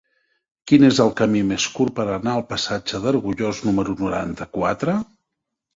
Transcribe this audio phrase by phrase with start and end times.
[0.69, 5.03] Quin és el camí més curt per anar al passatge d'Argullós número noranta-quatre?